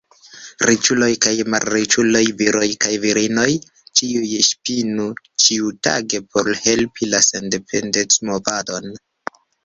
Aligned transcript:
Riĉuloj 0.67 1.07
kaj 1.23 1.31
malriĉuloj, 1.55 2.21
viroj 2.39 2.69
kaj 2.85 2.93
virinoj, 3.03 3.49
ĉiuj 3.99 4.29
ŝpinu 4.47 5.05
ĉiutage 5.45 6.21
por 6.31 6.49
helpi 6.63 7.11
la 7.11 7.21
sendependecmovadon. 7.27 8.89